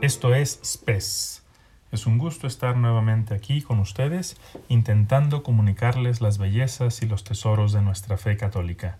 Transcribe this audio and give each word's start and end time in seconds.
Esto 0.00 0.32
es 0.32 0.60
SPES. 0.62 1.42
Es 1.90 2.06
un 2.06 2.18
gusto 2.18 2.46
estar 2.46 2.76
nuevamente 2.76 3.34
aquí 3.34 3.62
con 3.62 3.80
ustedes 3.80 4.36
intentando 4.68 5.42
comunicarles 5.42 6.20
las 6.20 6.38
bellezas 6.38 7.02
y 7.02 7.06
los 7.06 7.24
tesoros 7.24 7.72
de 7.72 7.82
nuestra 7.82 8.16
fe 8.16 8.36
católica. 8.36 8.98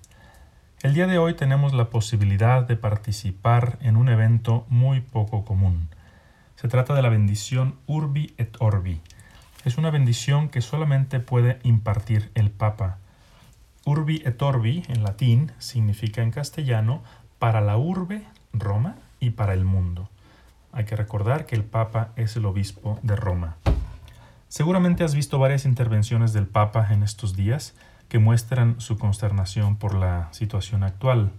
El 0.83 0.95
día 0.95 1.07
de 1.07 1.19
hoy 1.19 1.35
tenemos 1.35 1.73
la 1.73 1.89
posibilidad 1.89 2.67
de 2.67 2.75
participar 2.75 3.79
en 3.81 3.97
un 3.97 4.09
evento 4.09 4.67
muy 4.69 5.01
poco 5.01 5.45
común. 5.45 5.89
Se 6.57 6.67
trata 6.67 6.95
de 6.95 7.03
la 7.03 7.11
bendición 7.11 7.77
Urbi 7.87 8.35
et 8.37 8.57
Orbi. 8.59 9.01
Es 9.65 9.79
una 9.79 9.93
bendición 9.93 10.49
que 10.49 10.63
solamente 10.63 11.21
puede 11.21 11.61
impartir 11.63 12.33
el 12.35 12.51
Papa. 12.51 12.99
Urbi 13.85 14.21
et 14.25 14.43
Orbi 14.43 14.83
en 14.89 15.05
latín 15.05 15.53
significa 15.61 16.23
en 16.23 16.33
castellano 16.33 17.05
para 17.39 17.61
la 17.61 17.77
urbe, 17.77 18.25
Roma, 18.53 18.97
y 19.21 19.31
para 19.31 19.53
el 19.55 19.65
mundo. 19.65 20.09
Hay 20.73 20.85
que 20.85 20.97
recordar 20.97 21.47
que 21.47 21.57
el 21.57 21.65
Papa 21.65 22.13
es 22.17 22.37
el 22.37 22.47
obispo 22.47 22.99
de 23.03 23.17
Roma. 23.17 23.57
Seguramente 24.49 25.05
has 25.05 25.15
visto 25.15 25.39
varias 25.39 25.65
intervenciones 25.65 26.33
del 26.33 26.47
Papa 26.47 26.89
en 26.91 27.03
estos 27.03 27.37
días 27.37 27.75
que 28.09 28.19
muestran 28.19 28.81
su 28.81 28.97
consternación 28.97 29.77
por 29.77 29.95
la 29.95 30.29
situación 30.33 30.83
actual, 30.83 31.33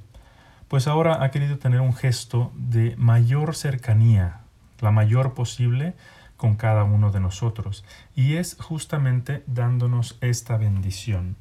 pues 0.67 0.87
ahora 0.87 1.23
ha 1.23 1.31
querido 1.31 1.57
tener 1.57 1.81
un 1.81 1.93
gesto 1.93 2.51
de 2.55 2.95
mayor 2.97 3.55
cercanía, 3.55 4.41
la 4.79 4.91
mayor 4.91 5.33
posible, 5.33 5.95
con 6.37 6.55
cada 6.55 6.83
uno 6.83 7.11
de 7.11 7.19
nosotros, 7.19 7.83
y 8.15 8.35
es 8.35 8.55
justamente 8.61 9.43
dándonos 9.47 10.17
esta 10.21 10.57
bendición. 10.57 11.35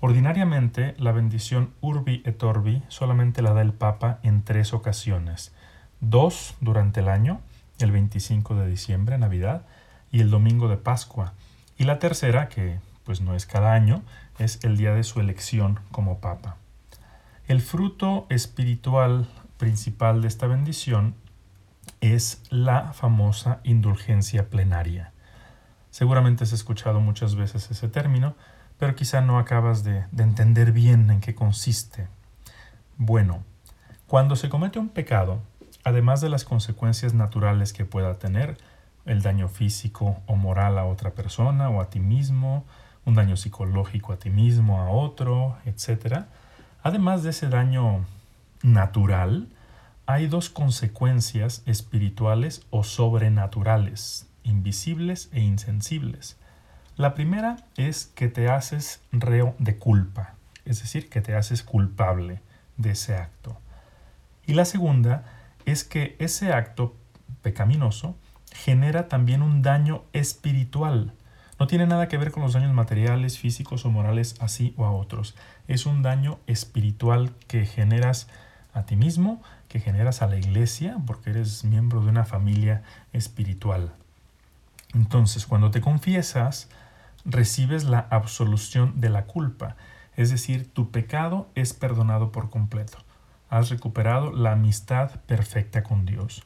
Ordinariamente, 0.00 0.94
la 0.98 1.12
bendición 1.12 1.74
Urbi 1.82 2.22
et 2.24 2.42
Orbi 2.42 2.82
solamente 2.88 3.42
la 3.42 3.52
da 3.52 3.60
el 3.60 3.74
Papa 3.74 4.18
en 4.22 4.42
tres 4.42 4.72
ocasiones, 4.72 5.54
dos 6.00 6.54
durante 6.60 7.00
el 7.00 7.08
año, 7.08 7.40
el 7.78 7.92
25 7.92 8.54
de 8.56 8.68
diciembre, 8.68 9.18
Navidad, 9.18 9.66
y 10.10 10.20
el 10.20 10.30
domingo 10.30 10.68
de 10.68 10.76
Pascua. 10.76 11.34
Y 11.76 11.84
la 11.84 11.98
tercera, 11.98 12.48
que 12.48 12.78
pues 13.04 13.20
no 13.20 13.34
es 13.34 13.46
cada 13.46 13.72
año, 13.72 14.02
es 14.38 14.62
el 14.64 14.76
día 14.76 14.94
de 14.94 15.04
su 15.04 15.20
elección 15.20 15.80
como 15.90 16.18
Papa. 16.18 16.56
El 17.46 17.60
fruto 17.60 18.26
espiritual 18.28 19.26
principal 19.56 20.22
de 20.22 20.28
esta 20.28 20.46
bendición 20.46 21.14
es 22.00 22.42
la 22.50 22.92
famosa 22.92 23.60
indulgencia 23.64 24.50
plenaria. 24.50 25.12
Seguramente 25.90 26.44
has 26.44 26.52
escuchado 26.52 27.00
muchas 27.00 27.34
veces 27.34 27.70
ese 27.70 27.88
término, 27.88 28.34
pero 28.78 28.94
quizá 28.94 29.20
no 29.20 29.38
acabas 29.38 29.82
de, 29.82 30.04
de 30.12 30.22
entender 30.22 30.72
bien 30.72 31.10
en 31.10 31.20
qué 31.20 31.34
consiste. 31.34 32.06
Bueno, 32.96 33.42
cuando 34.06 34.36
se 34.36 34.48
comete 34.48 34.78
un 34.78 34.90
pecado, 34.90 35.40
además 35.88 36.20
de 36.20 36.28
las 36.28 36.44
consecuencias 36.44 37.14
naturales 37.14 37.72
que 37.72 37.84
pueda 37.84 38.18
tener, 38.18 38.56
el 39.06 39.22
daño 39.22 39.48
físico 39.48 40.20
o 40.26 40.36
moral 40.36 40.78
a 40.78 40.84
otra 40.84 41.12
persona 41.12 41.70
o 41.70 41.80
a 41.80 41.88
ti 41.88 41.98
mismo, 41.98 42.64
un 43.06 43.14
daño 43.14 43.36
psicológico 43.36 44.12
a 44.12 44.18
ti 44.18 44.28
mismo, 44.28 44.80
a 44.80 44.90
otro, 44.90 45.56
etc. 45.64 46.24
Además 46.82 47.22
de 47.22 47.30
ese 47.30 47.48
daño 47.48 48.04
natural, 48.62 49.48
hay 50.04 50.26
dos 50.26 50.50
consecuencias 50.50 51.62
espirituales 51.64 52.66
o 52.68 52.84
sobrenaturales, 52.84 54.26
invisibles 54.42 55.30
e 55.32 55.40
insensibles. 55.40 56.36
La 56.96 57.14
primera 57.14 57.56
es 57.76 58.06
que 58.14 58.28
te 58.28 58.50
haces 58.50 59.00
reo 59.10 59.54
de 59.58 59.78
culpa, 59.78 60.34
es 60.66 60.80
decir, 60.80 61.08
que 61.08 61.22
te 61.22 61.34
haces 61.34 61.62
culpable 61.62 62.42
de 62.76 62.90
ese 62.90 63.16
acto. 63.16 63.56
Y 64.46 64.54
la 64.54 64.66
segunda 64.66 65.37
es 65.66 65.84
que 65.84 66.16
ese 66.18 66.52
acto 66.52 66.96
pecaminoso 67.42 68.16
genera 68.52 69.08
también 69.08 69.42
un 69.42 69.62
daño 69.62 70.02
espiritual. 70.12 71.12
No 71.58 71.66
tiene 71.66 71.86
nada 71.86 72.08
que 72.08 72.18
ver 72.18 72.30
con 72.30 72.42
los 72.42 72.52
daños 72.52 72.72
materiales, 72.72 73.38
físicos 73.38 73.84
o 73.84 73.90
morales 73.90 74.36
así 74.40 74.74
o 74.76 74.84
a 74.84 74.92
otros. 74.92 75.34
Es 75.66 75.86
un 75.86 76.02
daño 76.02 76.38
espiritual 76.46 77.32
que 77.48 77.66
generas 77.66 78.28
a 78.72 78.84
ti 78.84 78.96
mismo, 78.96 79.42
que 79.68 79.80
generas 79.80 80.22
a 80.22 80.28
la 80.28 80.36
iglesia, 80.36 80.98
porque 81.06 81.30
eres 81.30 81.64
miembro 81.64 82.00
de 82.00 82.10
una 82.10 82.24
familia 82.24 82.82
espiritual. 83.12 83.92
Entonces, 84.94 85.46
cuando 85.46 85.70
te 85.70 85.80
confiesas, 85.80 86.68
recibes 87.24 87.84
la 87.84 88.06
absolución 88.10 89.00
de 89.00 89.10
la 89.10 89.24
culpa, 89.24 89.76
es 90.16 90.30
decir, 90.30 90.72
tu 90.72 90.90
pecado 90.90 91.48
es 91.54 91.74
perdonado 91.74 92.32
por 92.32 92.50
completo 92.50 92.98
has 93.50 93.70
recuperado 93.70 94.32
la 94.32 94.52
amistad 94.52 95.20
perfecta 95.26 95.82
con 95.82 96.04
Dios. 96.04 96.42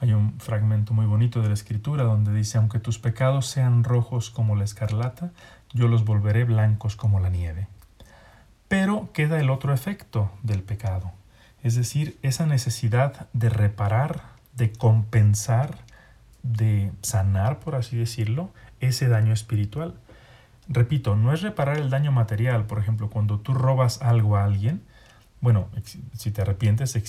Hay 0.00 0.12
un 0.12 0.38
fragmento 0.40 0.92
muy 0.92 1.06
bonito 1.06 1.40
de 1.40 1.48
la 1.48 1.54
escritura 1.54 2.04
donde 2.04 2.32
dice, 2.32 2.58
aunque 2.58 2.78
tus 2.78 2.98
pecados 2.98 3.46
sean 3.46 3.82
rojos 3.82 4.30
como 4.30 4.54
la 4.54 4.64
escarlata, 4.64 5.32
yo 5.72 5.88
los 5.88 6.04
volveré 6.04 6.44
blancos 6.44 6.96
como 6.96 7.18
la 7.20 7.30
nieve. 7.30 7.68
Pero 8.68 9.10
queda 9.12 9.40
el 9.40 9.50
otro 9.50 9.72
efecto 9.72 10.30
del 10.42 10.62
pecado, 10.62 11.12
es 11.62 11.74
decir, 11.76 12.18
esa 12.22 12.46
necesidad 12.46 13.28
de 13.32 13.48
reparar, 13.48 14.22
de 14.54 14.72
compensar, 14.72 15.78
de 16.42 16.92
sanar, 17.02 17.58
por 17.58 17.74
así 17.74 17.96
decirlo, 17.96 18.50
ese 18.80 19.08
daño 19.08 19.32
espiritual. 19.32 19.94
Repito, 20.68 21.16
no 21.16 21.32
es 21.32 21.42
reparar 21.42 21.78
el 21.78 21.90
daño 21.90 22.12
material, 22.12 22.66
por 22.66 22.78
ejemplo, 22.78 23.08
cuando 23.08 23.38
tú 23.38 23.54
robas 23.54 24.02
algo 24.02 24.36
a 24.36 24.44
alguien, 24.44 24.82
bueno, 25.46 25.68
si 26.16 26.32
te 26.32 26.42
arrepientes, 26.42 26.96
eh, 26.96 27.04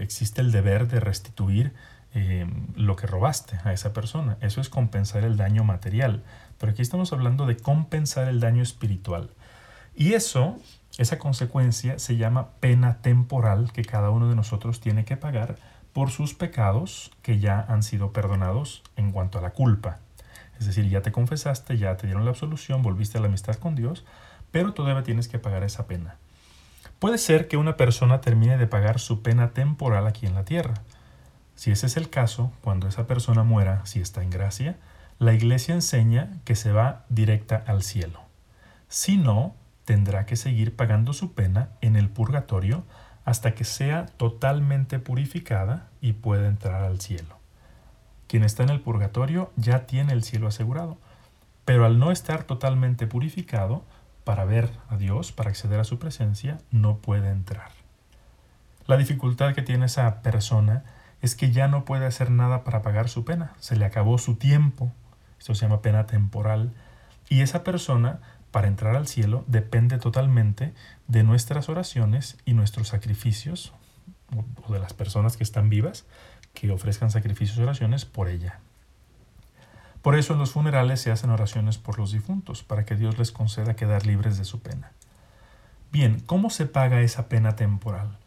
existe 0.00 0.42
el 0.42 0.52
deber 0.52 0.86
de 0.86 1.00
restituir 1.00 1.72
eh, 2.12 2.46
lo 2.76 2.94
que 2.94 3.06
robaste 3.06 3.58
a 3.64 3.72
esa 3.72 3.94
persona. 3.94 4.36
Eso 4.42 4.60
es 4.60 4.68
compensar 4.68 5.24
el 5.24 5.38
daño 5.38 5.64
material. 5.64 6.24
Pero 6.58 6.72
aquí 6.72 6.82
estamos 6.82 7.10
hablando 7.14 7.46
de 7.46 7.56
compensar 7.56 8.28
el 8.28 8.40
daño 8.40 8.62
espiritual. 8.62 9.30
Y 9.96 10.12
eso, 10.12 10.58
esa 10.98 11.18
consecuencia, 11.18 11.98
se 11.98 12.18
llama 12.18 12.50
pena 12.60 12.98
temporal 13.00 13.72
que 13.72 13.82
cada 13.82 14.10
uno 14.10 14.28
de 14.28 14.36
nosotros 14.36 14.82
tiene 14.82 15.06
que 15.06 15.16
pagar 15.16 15.56
por 15.94 16.10
sus 16.10 16.34
pecados 16.34 17.12
que 17.22 17.38
ya 17.38 17.64
han 17.66 17.82
sido 17.82 18.12
perdonados 18.12 18.82
en 18.96 19.10
cuanto 19.10 19.38
a 19.38 19.40
la 19.40 19.52
culpa. 19.52 20.00
Es 20.60 20.66
decir, 20.66 20.86
ya 20.90 21.00
te 21.00 21.12
confesaste, 21.12 21.78
ya 21.78 21.96
te 21.96 22.08
dieron 22.08 22.26
la 22.26 22.32
absolución, 22.32 22.82
volviste 22.82 23.16
a 23.16 23.22
la 23.22 23.28
amistad 23.28 23.54
con 23.54 23.74
Dios, 23.74 24.04
pero 24.50 24.74
todavía 24.74 25.02
tienes 25.02 25.28
que 25.28 25.38
pagar 25.38 25.62
esa 25.62 25.86
pena. 25.86 26.18
Puede 26.98 27.18
ser 27.18 27.46
que 27.46 27.56
una 27.56 27.76
persona 27.76 28.20
termine 28.20 28.58
de 28.58 28.66
pagar 28.66 28.98
su 28.98 29.22
pena 29.22 29.50
temporal 29.50 30.06
aquí 30.06 30.26
en 30.26 30.34
la 30.34 30.44
tierra. 30.44 30.74
Si 31.54 31.70
ese 31.70 31.86
es 31.86 31.96
el 31.96 32.10
caso, 32.10 32.52
cuando 32.60 32.88
esa 32.88 33.06
persona 33.06 33.44
muera, 33.44 33.86
si 33.86 34.00
está 34.00 34.22
en 34.22 34.30
gracia, 34.30 34.76
la 35.18 35.32
iglesia 35.32 35.74
enseña 35.74 36.30
que 36.44 36.56
se 36.56 36.72
va 36.72 37.04
directa 37.08 37.62
al 37.66 37.82
cielo. 37.82 38.20
Si 38.88 39.16
no, 39.16 39.54
tendrá 39.84 40.26
que 40.26 40.36
seguir 40.36 40.74
pagando 40.74 41.12
su 41.12 41.34
pena 41.34 41.70
en 41.80 41.96
el 41.96 42.08
purgatorio 42.08 42.84
hasta 43.24 43.54
que 43.54 43.64
sea 43.64 44.06
totalmente 44.06 44.98
purificada 44.98 45.88
y 46.00 46.14
pueda 46.14 46.48
entrar 46.48 46.82
al 46.82 47.00
cielo. 47.00 47.38
Quien 48.26 48.42
está 48.42 48.62
en 48.62 48.70
el 48.70 48.80
purgatorio 48.80 49.52
ya 49.56 49.86
tiene 49.86 50.12
el 50.12 50.24
cielo 50.24 50.48
asegurado, 50.48 50.98
pero 51.64 51.84
al 51.86 51.98
no 51.98 52.10
estar 52.10 52.44
totalmente 52.44 53.06
purificado, 53.06 53.84
para 54.28 54.44
ver 54.44 54.68
a 54.90 54.98
Dios, 54.98 55.32
para 55.32 55.48
acceder 55.48 55.80
a 55.80 55.84
su 55.84 55.98
presencia, 55.98 56.58
no 56.70 56.98
puede 56.98 57.30
entrar. 57.30 57.70
La 58.86 58.98
dificultad 58.98 59.54
que 59.54 59.62
tiene 59.62 59.86
esa 59.86 60.20
persona 60.20 60.84
es 61.22 61.34
que 61.34 61.50
ya 61.50 61.66
no 61.66 61.86
puede 61.86 62.04
hacer 62.04 62.30
nada 62.30 62.62
para 62.62 62.82
pagar 62.82 63.08
su 63.08 63.24
pena. 63.24 63.54
Se 63.58 63.74
le 63.74 63.86
acabó 63.86 64.18
su 64.18 64.34
tiempo. 64.34 64.92
Esto 65.38 65.54
se 65.54 65.62
llama 65.62 65.80
pena 65.80 66.06
temporal. 66.06 66.74
Y 67.30 67.40
esa 67.40 67.64
persona, 67.64 68.20
para 68.50 68.68
entrar 68.68 68.96
al 68.96 69.06
cielo, 69.06 69.44
depende 69.46 69.96
totalmente 69.96 70.74
de 71.06 71.22
nuestras 71.22 71.70
oraciones 71.70 72.36
y 72.44 72.52
nuestros 72.52 72.88
sacrificios, 72.88 73.72
o 74.66 74.70
de 74.74 74.78
las 74.78 74.92
personas 74.92 75.38
que 75.38 75.42
están 75.42 75.70
vivas, 75.70 76.04
que 76.52 76.70
ofrezcan 76.70 77.10
sacrificios 77.10 77.56
y 77.56 77.62
oraciones 77.62 78.04
por 78.04 78.28
ella. 78.28 78.60
Por 80.02 80.16
eso 80.16 80.32
en 80.32 80.38
los 80.38 80.52
funerales 80.52 81.00
se 81.00 81.10
hacen 81.10 81.30
oraciones 81.30 81.78
por 81.78 81.98
los 81.98 82.12
difuntos, 82.12 82.62
para 82.62 82.84
que 82.84 82.96
Dios 82.96 83.18
les 83.18 83.32
conceda 83.32 83.76
quedar 83.76 84.06
libres 84.06 84.38
de 84.38 84.44
su 84.44 84.60
pena. 84.60 84.92
Bien, 85.90 86.20
¿cómo 86.20 86.50
se 86.50 86.66
paga 86.66 87.00
esa 87.00 87.28
pena 87.28 87.56
temporal? 87.56 88.18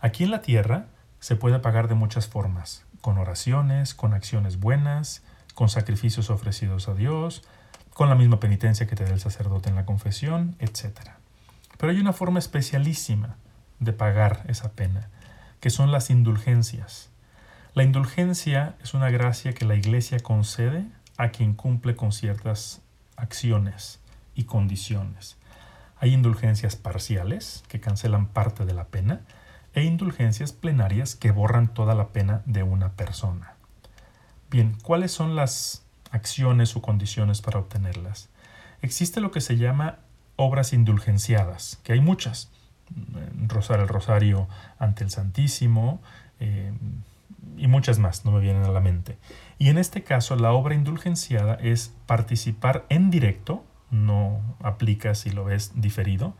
Aquí 0.00 0.24
en 0.24 0.30
la 0.30 0.42
tierra 0.42 0.86
se 1.18 1.34
puede 1.34 1.58
pagar 1.58 1.88
de 1.88 1.94
muchas 1.94 2.28
formas, 2.28 2.84
con 3.00 3.18
oraciones, 3.18 3.94
con 3.94 4.14
acciones 4.14 4.60
buenas, 4.60 5.22
con 5.54 5.68
sacrificios 5.68 6.30
ofrecidos 6.30 6.88
a 6.88 6.94
Dios, 6.94 7.42
con 7.94 8.10
la 8.10 8.14
misma 8.14 8.38
penitencia 8.38 8.86
que 8.86 8.94
te 8.94 9.04
da 9.04 9.10
el 9.10 9.20
sacerdote 9.20 9.70
en 9.70 9.74
la 9.74 9.86
confesión, 9.86 10.54
etc. 10.58 11.12
Pero 11.78 11.90
hay 11.90 11.98
una 11.98 12.12
forma 12.12 12.38
especialísima 12.38 13.36
de 13.80 13.92
pagar 13.94 14.44
esa 14.48 14.72
pena, 14.72 15.08
que 15.60 15.70
son 15.70 15.90
las 15.90 16.10
indulgencias. 16.10 17.10
La 17.72 17.82
indulgencia 17.82 18.74
es 18.82 18.92
una 18.92 19.10
gracia 19.10 19.54
que 19.54 19.64
la 19.64 19.74
Iglesia 19.74 20.20
concede 20.20 20.84
a 21.16 21.30
quien 21.30 21.54
cumple 21.54 21.96
con 21.96 22.12
ciertas 22.12 22.82
acciones 23.16 24.00
y 24.34 24.44
condiciones. 24.44 25.36
Hay 25.98 26.12
indulgencias 26.12 26.76
parciales 26.76 27.64
que 27.68 27.80
cancelan 27.80 28.26
parte 28.26 28.66
de 28.66 28.74
la 28.74 28.84
pena 28.84 29.22
e 29.72 29.82
indulgencias 29.82 30.52
plenarias 30.52 31.14
que 31.14 31.30
borran 31.30 31.68
toda 31.68 31.94
la 31.94 32.08
pena 32.08 32.42
de 32.46 32.62
una 32.62 32.92
persona. 32.92 33.54
Bien, 34.50 34.76
¿cuáles 34.82 35.12
son 35.12 35.36
las 35.36 35.84
acciones 36.10 36.76
o 36.76 36.82
condiciones 36.82 37.40
para 37.40 37.58
obtenerlas? 37.58 38.28
Existe 38.82 39.20
lo 39.20 39.30
que 39.30 39.40
se 39.40 39.56
llama 39.56 39.98
obras 40.36 40.72
indulgenciadas, 40.72 41.80
que 41.82 41.94
hay 41.94 42.00
muchas. 42.00 42.50
Rosar 43.48 43.80
el 43.80 43.88
rosario 43.88 44.48
ante 44.78 45.02
el 45.02 45.10
Santísimo 45.10 46.00
eh, 46.38 46.72
y 47.56 47.66
muchas 47.68 47.98
más, 47.98 48.24
no 48.24 48.32
me 48.32 48.40
vienen 48.40 48.64
a 48.64 48.70
la 48.70 48.80
mente. 48.80 49.18
Y 49.58 49.68
en 49.68 49.78
este 49.78 50.02
caso, 50.02 50.36
la 50.36 50.52
obra 50.52 50.74
indulgenciada 50.74 51.54
es 51.54 51.94
participar 52.06 52.84
en 52.88 53.10
directo, 53.10 53.64
no 53.90 54.40
aplica 54.62 55.14
si 55.14 55.30
lo 55.30 55.44
ves 55.44 55.72
diferido, 55.74 56.34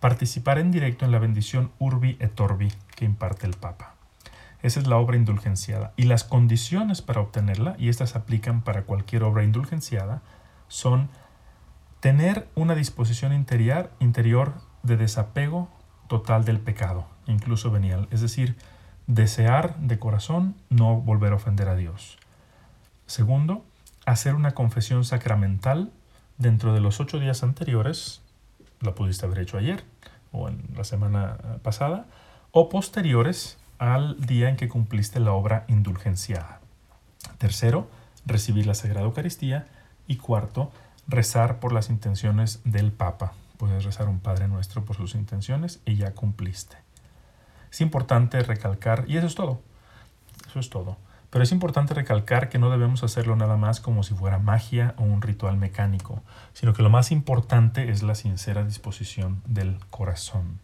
participar 0.00 0.58
en 0.58 0.70
directo 0.70 1.04
en 1.04 1.12
la 1.12 1.18
bendición 1.18 1.70
Urbi 1.78 2.16
et 2.20 2.38
Orbi 2.40 2.72
que 2.94 3.04
imparte 3.04 3.46
el 3.46 3.54
Papa. 3.54 3.94
Esa 4.62 4.80
es 4.80 4.86
la 4.86 4.96
obra 4.96 5.16
indulgenciada. 5.16 5.92
Y 5.96 6.04
las 6.04 6.24
condiciones 6.24 7.02
para 7.02 7.20
obtenerla, 7.20 7.76
y 7.78 7.88
estas 7.88 8.16
aplican 8.16 8.62
para 8.62 8.82
cualquier 8.82 9.22
obra 9.22 9.44
indulgenciada, 9.44 10.22
son 10.68 11.08
tener 12.00 12.48
una 12.54 12.74
disposición 12.74 13.32
interior, 13.32 13.92
interior 14.00 14.54
de 14.82 14.96
desapego 14.96 15.68
total 16.08 16.44
del 16.44 16.60
pecado, 16.60 17.06
incluso 17.26 17.70
venial. 17.70 18.08
Es 18.10 18.20
decir, 18.20 18.56
desear 19.06 19.76
de 19.76 19.98
corazón 19.98 20.54
no 20.70 20.96
volver 20.96 21.32
a 21.32 21.36
ofender 21.36 21.68
a 21.68 21.76
Dios. 21.76 22.18
Segundo, 23.06 23.64
hacer 24.04 24.34
una 24.34 24.52
confesión 24.52 25.04
sacramental 25.04 25.92
dentro 26.38 26.74
de 26.74 26.80
los 26.80 27.00
ocho 27.00 27.18
días 27.18 27.42
anteriores, 27.42 28.22
la 28.80 28.94
pudiste 28.94 29.26
haber 29.26 29.40
hecho 29.40 29.58
ayer 29.58 29.84
o 30.32 30.48
en 30.48 30.62
la 30.76 30.84
semana 30.84 31.36
eh, 31.42 31.58
pasada, 31.62 32.06
o 32.50 32.68
posteriores 32.68 33.58
al 33.78 34.18
día 34.20 34.48
en 34.48 34.56
que 34.56 34.68
cumpliste 34.68 35.20
la 35.20 35.32
obra 35.32 35.64
indulgenciada. 35.68 36.60
Tercero, 37.38 37.88
recibir 38.24 38.66
la 38.66 38.74
Sagrada 38.74 39.06
Eucaristía. 39.06 39.66
Y 40.08 40.18
cuarto, 40.18 40.70
rezar 41.08 41.58
por 41.58 41.72
las 41.72 41.90
intenciones 41.90 42.60
del 42.62 42.92
Papa. 42.92 43.32
Puedes 43.56 43.84
rezar 43.84 44.08
un 44.08 44.20
Padre 44.20 44.46
Nuestro 44.46 44.84
por 44.84 44.94
sus 44.94 45.16
intenciones 45.16 45.80
y 45.84 45.96
ya 45.96 46.12
cumpliste. 46.12 46.85
Es 47.76 47.82
importante 47.82 48.42
recalcar, 48.42 49.04
y 49.06 49.18
eso 49.18 49.26
es 49.26 49.34
todo, 49.34 49.60
eso 50.48 50.60
es 50.60 50.70
todo. 50.70 50.96
Pero 51.28 51.44
es 51.44 51.52
importante 51.52 51.92
recalcar 51.92 52.48
que 52.48 52.58
no 52.58 52.70
debemos 52.70 53.02
hacerlo 53.02 53.36
nada 53.36 53.58
más 53.58 53.82
como 53.82 54.02
si 54.02 54.14
fuera 54.14 54.38
magia 54.38 54.94
o 54.96 55.02
un 55.02 55.20
ritual 55.20 55.58
mecánico, 55.58 56.22
sino 56.54 56.72
que 56.72 56.82
lo 56.82 56.88
más 56.88 57.12
importante 57.12 57.90
es 57.90 58.02
la 58.02 58.14
sincera 58.14 58.64
disposición 58.64 59.42
del 59.44 59.78
corazón. 59.90 60.58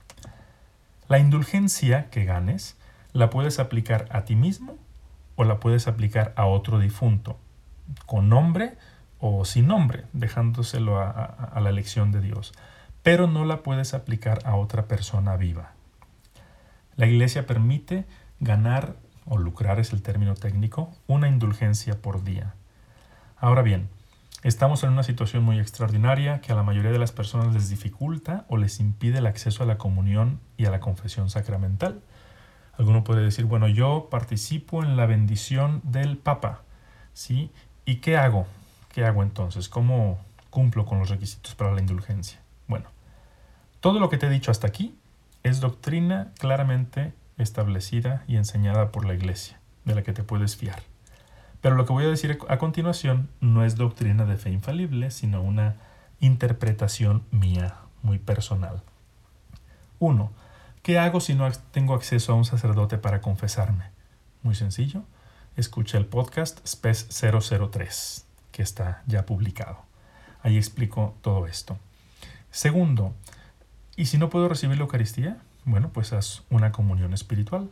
La 1.06 1.18
indulgencia 1.18 2.08
que 2.08 2.24
ganes 2.24 2.78
la 3.12 3.28
puedes 3.28 3.58
aplicar 3.58 4.08
a 4.10 4.24
ti 4.24 4.34
mismo 4.34 4.78
o 5.36 5.44
la 5.44 5.60
puedes 5.60 5.88
aplicar 5.88 6.32
a 6.36 6.46
otro 6.46 6.78
difunto, 6.78 7.36
con 8.06 8.30
nombre 8.30 8.78
o 9.20 9.44
sin 9.44 9.66
nombre, 9.66 10.04
dejándoselo 10.14 10.98
a, 10.98 11.10
a 11.10 11.60
la 11.60 11.68
elección 11.68 12.10
de 12.10 12.22
Dios, 12.22 12.54
pero 13.02 13.26
no 13.26 13.44
la 13.44 13.58
puedes 13.58 13.92
aplicar 13.92 14.38
a 14.46 14.56
otra 14.56 14.86
persona 14.86 15.36
viva. 15.36 15.72
La 16.96 17.06
Iglesia 17.06 17.46
permite 17.46 18.04
ganar 18.40 18.96
o 19.24 19.38
lucrar 19.38 19.80
es 19.80 19.92
el 19.92 20.02
término 20.02 20.34
técnico, 20.34 20.92
una 21.06 21.28
indulgencia 21.28 22.00
por 22.02 22.22
día. 22.22 22.54
Ahora 23.38 23.62
bien, 23.62 23.88
estamos 24.42 24.82
en 24.84 24.90
una 24.90 25.02
situación 25.02 25.42
muy 25.42 25.58
extraordinaria 25.58 26.40
que 26.40 26.52
a 26.52 26.54
la 26.54 26.62
mayoría 26.62 26.92
de 26.92 26.98
las 26.98 27.12
personas 27.12 27.54
les 27.54 27.70
dificulta 27.70 28.44
o 28.48 28.56
les 28.56 28.78
impide 28.78 29.18
el 29.18 29.26
acceso 29.26 29.62
a 29.62 29.66
la 29.66 29.78
comunión 29.78 30.40
y 30.56 30.66
a 30.66 30.70
la 30.70 30.80
confesión 30.80 31.30
sacramental. 31.30 32.02
Alguno 32.76 33.04
puede 33.04 33.22
decir, 33.22 33.46
bueno, 33.46 33.68
yo 33.68 34.08
participo 34.10 34.82
en 34.82 34.96
la 34.96 35.06
bendición 35.06 35.80
del 35.84 36.18
Papa, 36.18 36.62
¿sí? 37.14 37.50
¿Y 37.84 37.96
qué 37.96 38.16
hago? 38.16 38.46
¿Qué 38.92 39.04
hago 39.04 39.22
entonces? 39.22 39.68
¿Cómo 39.68 40.18
cumplo 40.50 40.84
con 40.84 40.98
los 40.98 41.08
requisitos 41.08 41.54
para 41.54 41.72
la 41.72 41.80
indulgencia? 41.80 42.40
Bueno, 42.68 42.86
todo 43.80 43.98
lo 43.98 44.10
que 44.10 44.18
te 44.18 44.26
he 44.26 44.30
dicho 44.30 44.50
hasta 44.50 44.66
aquí 44.66 44.94
es 45.42 45.60
doctrina 45.60 46.32
claramente 46.38 47.12
establecida 47.38 48.24
y 48.26 48.36
enseñada 48.36 48.92
por 48.92 49.04
la 49.04 49.14
Iglesia, 49.14 49.60
de 49.84 49.94
la 49.94 50.02
que 50.02 50.12
te 50.12 50.22
puedes 50.22 50.56
fiar. 50.56 50.82
Pero 51.60 51.76
lo 51.76 51.86
que 51.86 51.92
voy 51.92 52.04
a 52.04 52.08
decir 52.08 52.38
a 52.48 52.58
continuación 52.58 53.28
no 53.40 53.64
es 53.64 53.76
doctrina 53.76 54.24
de 54.24 54.36
fe 54.36 54.50
infalible, 54.50 55.10
sino 55.10 55.42
una 55.42 55.76
interpretación 56.20 57.24
mía, 57.30 57.76
muy 58.02 58.18
personal. 58.18 58.82
1. 59.98 60.32
¿Qué 60.82 60.98
hago 60.98 61.20
si 61.20 61.34
no 61.34 61.50
tengo 61.70 61.94
acceso 61.94 62.32
a 62.32 62.36
un 62.36 62.44
sacerdote 62.44 62.98
para 62.98 63.20
confesarme? 63.20 63.90
Muy 64.42 64.56
sencillo. 64.56 65.04
Escucha 65.56 65.98
el 65.98 66.06
podcast 66.06 66.66
SPES 66.66 67.08
003, 67.70 68.26
que 68.50 68.62
está 68.62 69.02
ya 69.06 69.24
publicado. 69.24 69.78
Ahí 70.42 70.56
explico 70.56 71.14
todo 71.22 71.46
esto. 71.46 71.78
Segundo, 72.50 73.14
¿y 73.96 74.06
si 74.06 74.18
no 74.18 74.30
puedo 74.30 74.48
recibir 74.48 74.76
la 74.76 74.82
Eucaristía? 74.82 75.38
Bueno, 75.64 75.90
pues 75.92 76.12
haz 76.12 76.42
una 76.50 76.72
comunión 76.72 77.12
espiritual. 77.12 77.70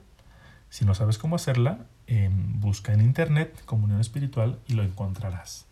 Si 0.69 0.85
no 0.85 0.95
sabes 0.95 1.19
cómo 1.19 1.37
hacerla, 1.37 1.81
em, 2.07 2.61
busca 2.61 2.93
en 2.93 3.01
internet 3.01 3.63
comunión 3.65 4.01
espiritual 4.01 4.59
y 4.67 4.75
lo 4.75 4.83
encontrarás. 4.83 5.67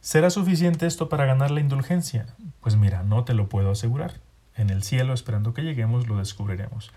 ¿Será 0.00 0.30
suficiente 0.30 0.86
esto 0.86 1.08
para 1.08 1.26
ganar 1.26 1.50
la 1.50 1.60
indulgencia? 1.60 2.26
Pues 2.60 2.76
mira, 2.76 3.02
no 3.02 3.24
te 3.24 3.34
lo 3.34 3.48
puedo 3.48 3.70
asegurar. 3.70 4.20
En 4.56 4.70
el 4.70 4.82
cielo, 4.82 5.14
esperando 5.14 5.54
que 5.54 5.62
lleguemos, 5.62 6.08
lo 6.08 6.18
descubriremos. 6.18 6.90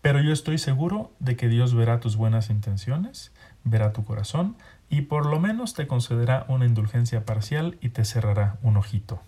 Pero 0.00 0.20
yo 0.20 0.32
estoy 0.32 0.58
seguro 0.58 1.10
de 1.18 1.36
que 1.36 1.48
Dios 1.48 1.74
verá 1.74 1.98
tus 1.98 2.16
buenas 2.16 2.48
intenciones, 2.50 3.32
verá 3.64 3.92
tu 3.92 4.04
corazón 4.04 4.56
y 4.88 5.02
por 5.02 5.26
lo 5.26 5.40
menos 5.40 5.74
te 5.74 5.88
concederá 5.88 6.46
una 6.48 6.66
indulgencia 6.66 7.24
parcial 7.24 7.76
y 7.80 7.88
te 7.88 8.04
cerrará 8.04 8.58
un 8.62 8.76
ojito. 8.76 9.20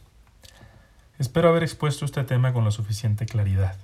Espero 1.19 1.49
haber 1.49 1.65
expuesto 1.65 2.05
este 2.05 2.23
tema 2.23 2.53
con 2.53 2.65
la 2.65 2.71
suficiente 2.71 3.27
claridad. 3.27 3.75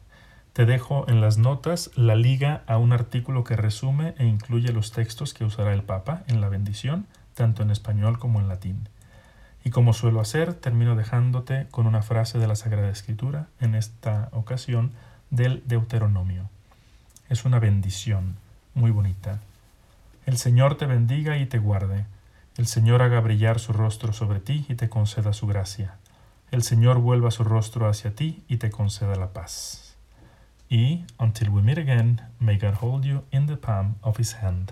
Te 0.53 0.67
dejo 0.67 1.05
en 1.09 1.21
las 1.21 1.37
notas 1.37 1.91
la 1.97 2.15
liga 2.15 2.63
a 2.69 2.79
un 2.79 2.93
artículo 2.93 3.43
que 3.43 3.57
resume 3.57 4.15
e 4.19 4.25
incluye 4.25 4.73
los 4.73 4.93
textos 4.93 5.35
que 5.35 5.45
usará 5.45 5.75
el 5.75 5.83
Papa 5.83 6.23
en 6.29 6.41
la 6.41 6.49
bendición, 6.49 7.09
tanto 7.35 7.65
en 7.65 7.73
español 7.73 8.21
como 8.21 8.39
en 8.39 8.47
latín. 8.47 8.89
Y 9.65 9.71
como 9.71 9.95
suelo 9.95 10.21
hacer, 10.21 10.55
termino 10.55 10.95
dejándote 10.95 11.67
con 11.73 11.89
una 11.89 12.03
frase 12.03 12.39
de 12.39 12.47
la 12.47 12.55
Sagrada 12.55 12.91
Escritura, 12.91 13.49
en 13.59 13.75
esta 13.75 14.29
ocasión 14.31 14.93
del 15.31 15.65
Deuteronomio. 15.67 16.49
Es 17.29 17.45
una 17.45 17.59
bendición 17.59 18.37
muy 18.75 18.93
bonita. 18.93 19.41
El 20.25 20.37
Señor 20.37 20.77
te 20.77 20.87
bendiga 20.87 21.37
y 21.37 21.47
te 21.47 21.59
guarde. 21.59 22.07
El 22.57 22.69
Señor 22.69 23.03
haga 23.03 23.19
brillar 23.19 23.59
su 23.59 23.73
rostro 23.73 24.13
sobre 24.13 24.39
ti 24.39 24.67
y 24.69 24.77
te 24.77 24.89
conceda 24.89 25.33
su 25.33 25.49
gracia. 25.49 25.97
El 26.55 26.63
Señor 26.63 27.01
vuelva 27.01 27.33
su 27.33 27.43
rostro 27.43 27.89
hacia 27.89 28.15
ti 28.15 28.45
y 28.47 28.59
te 28.59 28.71
conceda 28.71 29.17
la 29.17 29.33
paz. 29.33 29.97
E. 30.71 31.05
Until 31.19 31.49
we 31.51 31.63
meet 31.63 31.79
again, 31.79 32.21
may 32.39 32.57
God 32.57 32.75
hold 32.75 33.05
you 33.05 33.25
in 33.33 33.49
the 33.49 33.57
palm 33.57 33.97
of 34.03 34.21
his 34.21 34.37
hand. 34.37 34.71